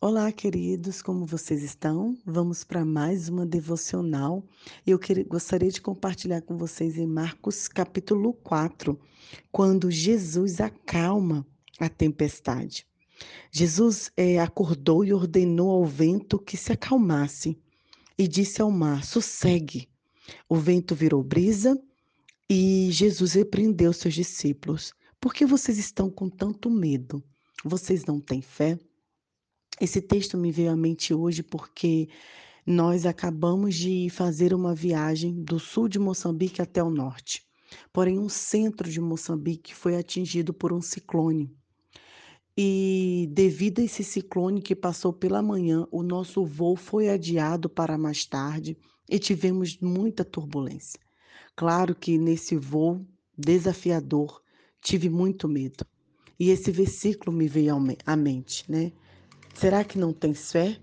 [0.00, 2.16] Olá, queridos, como vocês estão?
[2.24, 4.44] Vamos para mais uma devocional.
[4.86, 8.96] Eu queria, gostaria de compartilhar com vocês em Marcos capítulo 4,
[9.50, 11.44] quando Jesus acalma
[11.80, 12.86] a tempestade.
[13.50, 17.58] Jesus é, acordou e ordenou ao vento que se acalmasse
[18.16, 19.88] e disse ao mar: sossegue.
[20.48, 21.76] O vento virou brisa
[22.48, 27.20] e Jesus repreendeu seus discípulos: Por que vocês estão com tanto medo?
[27.64, 28.78] Vocês não têm fé?
[29.80, 32.08] Esse texto me veio à mente hoje porque
[32.66, 37.46] nós acabamos de fazer uma viagem do sul de Moçambique até o norte.
[37.92, 41.50] Porém, um centro de Moçambique foi atingido por um ciclone.
[42.56, 47.96] E devido a esse ciclone que passou pela manhã, o nosso voo foi adiado para
[47.96, 48.76] mais tarde
[49.08, 50.98] e tivemos muita turbulência.
[51.54, 53.06] Claro que nesse voo
[53.36, 54.42] desafiador
[54.82, 55.86] tive muito medo.
[56.38, 58.92] E esse versículo me veio à mente, né?
[59.58, 60.80] Será que não tens fé?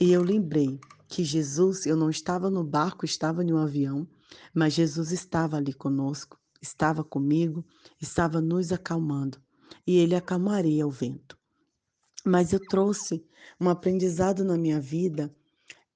[0.00, 0.78] E eu lembrei
[1.08, 4.06] que Jesus, eu não estava no barco, estava em um avião,
[4.54, 7.66] mas Jesus estava ali conosco, estava comigo,
[8.00, 9.42] estava nos acalmando,
[9.84, 11.36] e ele acalmaria o vento.
[12.24, 13.26] Mas eu trouxe
[13.60, 15.34] um aprendizado na minha vida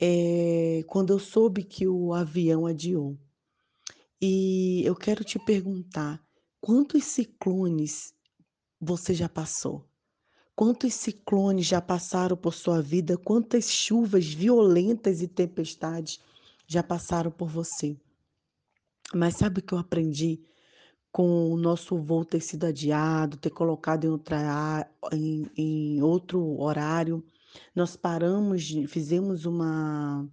[0.00, 3.18] é, quando eu soube que o avião adiou.
[4.22, 6.24] E eu quero te perguntar:
[6.60, 8.14] quantos ciclones
[8.80, 9.84] você já passou?
[10.56, 13.18] Quantos ciclones já passaram por sua vida?
[13.18, 16.20] Quantas chuvas violentas e tempestades
[16.66, 17.96] já passaram por você?
[19.12, 20.40] Mas sabe o que eu aprendi
[21.10, 27.24] com o nosso voo ter sido adiado, ter colocado em, outra, em, em outro horário?
[27.74, 30.28] Nós paramos, fizemos uma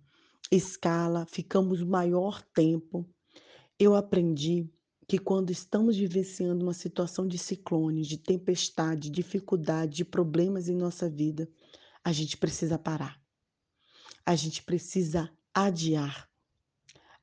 [0.52, 3.10] escala, ficamos o maior tempo.
[3.80, 4.70] Eu aprendi
[5.12, 11.10] que quando estamos vivenciando uma situação de ciclone, de tempestade, dificuldade, de problemas em nossa
[11.10, 11.50] vida,
[12.02, 13.22] a gente precisa parar.
[14.26, 16.30] A gente precisa adiar.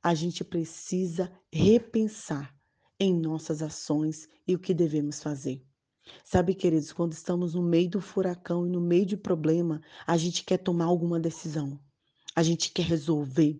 [0.03, 2.55] A gente precisa repensar
[2.99, 5.65] em nossas ações e o que devemos fazer.
[6.23, 10.43] Sabe, queridos, quando estamos no meio do furacão e no meio de problema, a gente
[10.43, 11.79] quer tomar alguma decisão.
[12.35, 13.59] A gente quer resolver.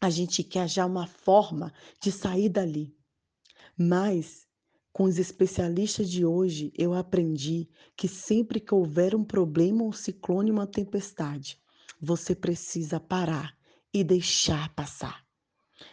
[0.00, 2.99] A gente quer achar uma forma de sair dali.
[3.82, 4.46] Mas,
[4.92, 10.50] com os especialistas de hoje, eu aprendi que sempre que houver um problema, um ciclone,
[10.50, 11.58] uma tempestade,
[11.98, 13.56] você precisa parar
[13.90, 15.24] e deixar passar.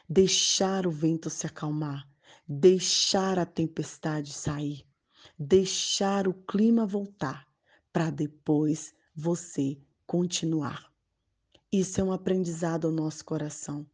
[0.09, 2.05] Deixar o vento se acalmar,
[2.45, 4.85] deixar a tempestade sair,
[5.39, 7.47] deixar o clima voltar,
[7.93, 10.91] para depois você continuar.
[11.71, 13.87] Isso é um aprendizado ao nosso coração.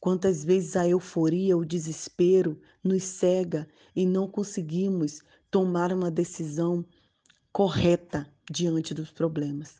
[0.00, 6.82] Quantas vezes a euforia, o desespero nos cega e não conseguimos tomar uma decisão
[7.52, 9.76] correta diante dos problemas.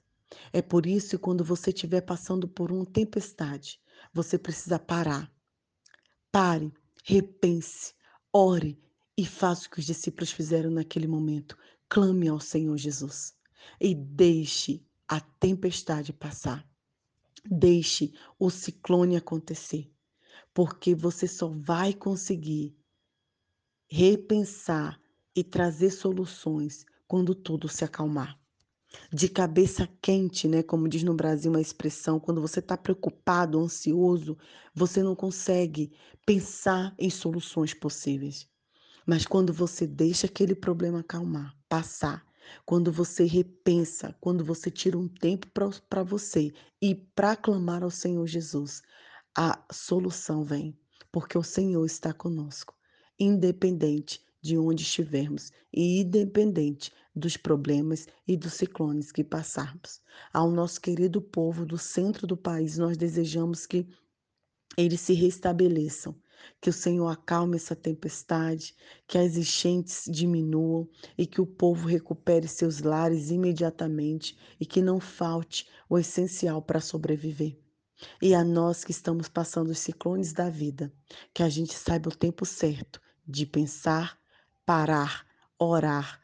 [0.52, 3.80] É por isso que quando você estiver passando por uma tempestade,
[4.12, 5.32] você precisa parar.
[6.30, 6.70] Pare,
[7.02, 7.94] repense,
[8.30, 8.78] ore
[9.16, 11.56] e faça o que os discípulos fizeram naquele momento.
[11.88, 13.34] Clame ao Senhor Jesus
[13.80, 16.68] e deixe a tempestade passar.
[17.50, 19.90] Deixe o ciclone acontecer
[20.54, 22.76] porque você só vai conseguir
[23.88, 25.00] repensar
[25.34, 28.38] e trazer soluções quando tudo se acalmar.
[29.12, 30.62] De cabeça quente, né?
[30.62, 34.36] Como diz no Brasil uma expressão, quando você está preocupado, ansioso,
[34.74, 35.92] você não consegue
[36.26, 38.48] pensar em soluções possíveis.
[39.06, 42.24] Mas quando você deixa aquele problema acalmar, passar,
[42.64, 45.46] quando você repensa, quando você tira um tempo
[45.88, 48.82] para você e para clamar ao Senhor Jesus,
[49.36, 50.76] a solução vem,
[51.12, 52.74] porque o Senhor está conosco,
[53.18, 60.00] independente de onde estivermos e independente dos problemas e dos ciclones que passarmos.
[60.32, 63.86] Ao nosso querido povo do centro do país, nós desejamos que
[64.76, 66.14] eles se restabeleçam,
[66.60, 68.74] que o Senhor acalme essa tempestade,
[69.06, 70.88] que as enchentes diminuam
[71.18, 76.80] e que o povo recupere seus lares imediatamente e que não falte o essencial para
[76.80, 77.59] sobreviver.
[78.20, 80.92] E a nós que estamos passando os ciclones da vida,
[81.32, 84.18] que a gente saiba o tempo certo de pensar,
[84.64, 85.26] parar,
[85.58, 86.20] orar,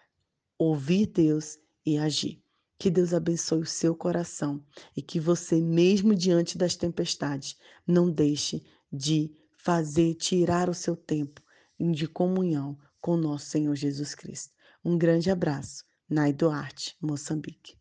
[0.59, 2.43] ouvir Deus e agir.
[2.79, 4.63] Que Deus abençoe o seu coração
[4.95, 7.57] e que você, mesmo diante das tempestades,
[7.87, 8.63] não deixe
[8.93, 11.43] de fazer, tirar o seu tempo
[11.79, 14.55] de comunhão com nosso Senhor Jesus Cristo.
[14.85, 15.85] Um grande abraço.
[16.09, 17.77] Nai Duarte, Moçambique.